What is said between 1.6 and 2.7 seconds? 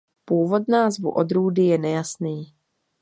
je nejasný.